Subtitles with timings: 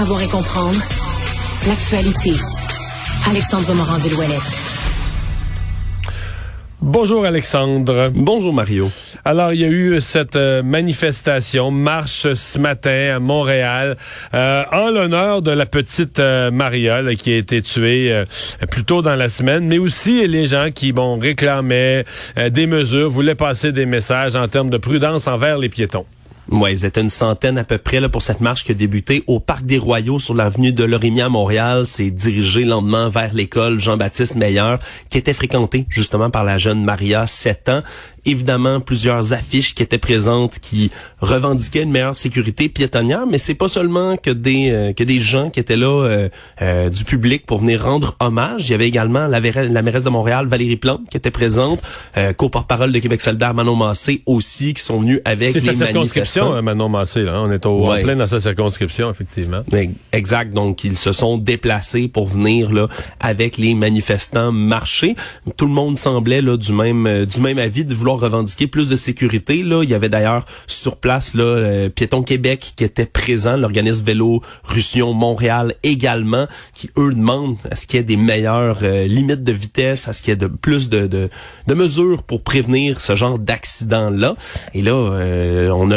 [0.00, 0.80] savoir et comprendre
[1.68, 2.32] l'actualité.
[3.28, 4.50] Alexandre Morand-Villouellette.
[6.80, 8.10] Bonjour Alexandre.
[8.14, 8.90] Bonjour Mario.
[9.26, 13.98] Alors, il y a eu cette euh, manifestation, marche ce matin à Montréal,
[14.32, 18.24] euh, en l'honneur de la petite euh, Maria qui a été tuée euh,
[18.70, 22.06] plus tôt dans la semaine, mais aussi les gens qui bon, réclamaient
[22.48, 26.06] des mesures, voulaient passer des messages en termes de prudence envers les piétons.
[26.50, 29.22] Ouais, ils étaient une centaine à peu près là, pour cette marche qui a débuté
[29.28, 31.86] au Parc des Royaux sur l'avenue de Lorimier à Montréal.
[31.86, 37.26] C'est dirigé lentement vers l'école Jean-Baptiste Meilleur, qui était fréquentée justement par la jeune Maria,
[37.26, 37.82] 7 ans
[38.24, 43.68] évidemment plusieurs affiches qui étaient présentes qui revendiquaient une meilleure sécurité piétonnière, mais c'est pas
[43.68, 46.28] seulement que des euh, que des gens qui étaient là euh,
[46.62, 48.68] euh, du public pour venir rendre hommage.
[48.68, 51.80] Il y avait également la, la mairesse de Montréal, Valérie Plante, qui était présente,
[52.36, 55.92] co-porte-parole de Québec solidaire, Manon Massé aussi, qui sont venus avec les sa
[56.40, 57.22] circonscription, hein, Manon Massé.
[57.22, 57.40] Là.
[57.40, 59.62] On est au, en plein dans sa circonscription, effectivement.
[60.12, 60.52] Exact.
[60.52, 62.88] Donc, ils se sont déplacés pour venir là
[63.20, 65.14] avec les manifestants marcher.
[65.56, 68.96] Tout le monde semblait là du même du même avis de vouloir revendiquer plus de
[68.96, 69.62] sécurité.
[69.62, 74.04] Là, il y avait d'ailleurs sur place là euh, Piéton Québec qui était présent, l'organisme
[74.04, 79.06] Vélo Russion Montréal également, qui eux demandent à ce qu'il y ait des meilleures euh,
[79.06, 81.28] limites de vitesse, à ce qu'il y ait de plus de, de,
[81.66, 84.36] de mesures pour prévenir ce genre d'accident là.
[84.74, 85.96] Et là, euh, on a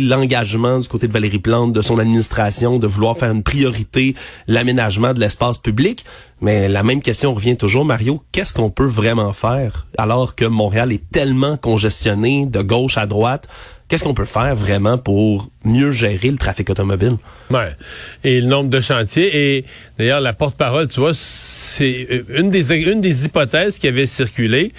[0.00, 4.14] l'engagement du côté de Valérie Plante, de son administration, de vouloir faire une priorité
[4.46, 6.04] l'aménagement de l'espace public.
[6.40, 8.22] Mais la même question revient toujours, Mario.
[8.32, 13.48] Qu'est-ce qu'on peut vraiment faire alors que Montréal est tellement congestionné de gauche à droite?
[13.90, 17.16] Qu'est-ce qu'on peut faire vraiment pour mieux gérer le trafic automobile?
[17.50, 17.74] Ouais.
[18.22, 19.56] Et le nombre de chantiers.
[19.56, 19.64] Et
[19.98, 24.72] d'ailleurs, la porte-parole, tu vois, c'est euh, une des, une des hypothèses qui avait circulé,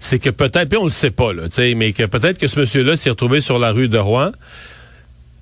[0.00, 1.44] c'est que peut-être, puis on le sait pas, là,
[1.76, 4.30] mais que peut-être que ce monsieur-là s'est retrouvé sur la rue de Rouen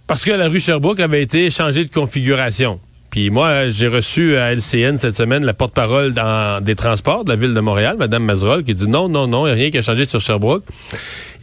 [0.07, 2.79] parce que la rue Sherbrooke avait été changée de configuration.
[3.11, 6.15] Puis moi, j'ai reçu à LCN cette semaine la porte-parole
[6.63, 9.51] des transports de la ville de Montréal, Mme Mazerol, qui dit non, non, non, il
[9.51, 10.64] n'y a rien qui a changé sur Sherbrooke.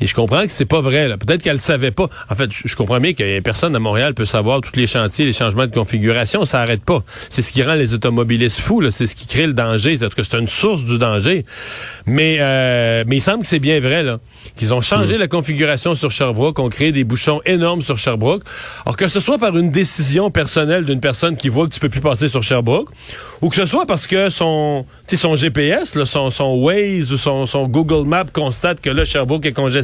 [0.01, 1.09] Et je comprends que c'est pas vrai.
[1.17, 2.09] Peut-être qu'elle savait pas.
[2.29, 5.33] En fait, je, comprends bien que personne à Montréal peut savoir tous les chantiers, les
[5.33, 6.45] changements de configuration.
[6.45, 7.03] Ça arrête pas.
[7.29, 8.89] C'est ce qui rend les automobilistes fous.
[8.91, 9.97] C'est ce qui crée le danger.
[9.97, 11.45] C'est que c'est une source du danger.
[12.05, 14.19] Mais, euh, mais il semble que c'est bien vrai là
[14.55, 15.19] qu'ils ont changé hmm.
[15.19, 18.43] la configuration sur Sherbrooke, ont créé des bouchons énormes sur Sherbrooke.
[18.85, 21.89] Alors que ce soit par une décision personnelle d'une personne qui voit que tu peux
[21.89, 22.89] plus passer sur Sherbrooke,
[23.41, 27.45] ou que ce soit parce que son, son GPS, là, son, son Waze ou son,
[27.45, 29.82] son Google Maps constate que là, Sherbrooke est congestionné,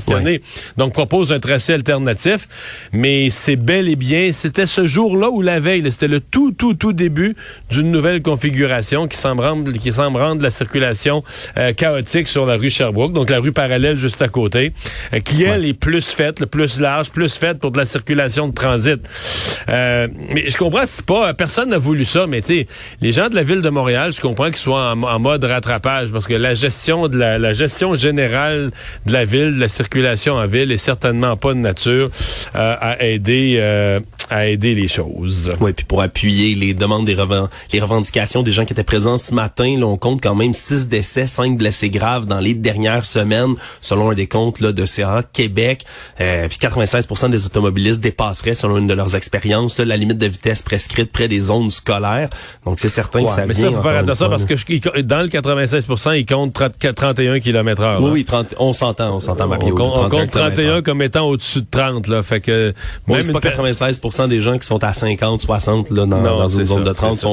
[0.78, 2.48] donc propose un tracé alternatif.
[2.94, 6.74] Mais c'est bel et bien, c'était ce jour-là ou la veille, c'était le tout, tout,
[6.74, 7.36] tout début
[7.72, 11.24] d'une nouvelle configuration qui semble rendre, qui semble rendre la circulation
[11.58, 14.74] euh, chaotique sur la rue Sherbrooke, donc la rue parallèle juste à côté,
[15.14, 18.48] euh, qui elle est plus faite, le plus large, plus faite pour de la circulation
[18.48, 19.00] de transit.
[19.70, 22.68] Euh, mais je comprends, c'est pas, personne n'a voulu ça, mais tu sais,
[23.02, 26.26] les gens de la ville de Montréal, je comprends qu'ils soient en, mode rattrapage parce
[26.26, 28.72] que la gestion de la, gestion générale
[29.06, 29.89] de la ville, de la circulation
[30.30, 32.10] en ville est certainement pas de nature
[32.56, 35.52] euh, à aider euh, à aider les choses.
[35.60, 37.18] Oui, puis pour appuyer les demandes des
[37.74, 40.88] les revendications des gens qui étaient présents ce matin, là, on compte quand même six
[40.88, 45.24] décès, cinq blessés graves dans les dernières semaines, selon un des comptes là, de CA
[45.34, 45.84] Québec.
[46.22, 50.62] Euh, puis 96% des automobilistes dépasseraient, selon une de leurs expériences, la limite de vitesse
[50.62, 52.30] prescrite près des zones scolaires.
[52.66, 53.66] Donc c'est certain que ça mais vient.
[53.66, 58.02] Mais ça, faut faire attention parce que dans le 96%, ils comptent 31 km heure.
[58.04, 59.79] Oui, oui, 30, on s'entend, on s'entend, Mario.
[59.80, 62.24] On, compte 31 comme étant au-dessus de 30, là.
[62.24, 62.74] Fait que,
[63.08, 66.84] même c'est pas 96% des gens qui sont à 50, 60 là, dans, une zone
[66.84, 67.26] de 30.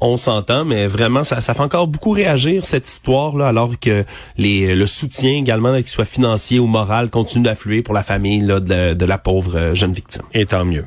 [0.00, 4.04] on, s'entend, mais vraiment, ça, ça fait encore beaucoup réagir cette histoire-là, alors que
[4.36, 8.60] les, le soutien également, qu'il soit financier ou moral, continue d'affluer pour la famille là,
[8.60, 10.22] de, de la pauvre euh, jeune victime.
[10.32, 10.84] Et tant mieux.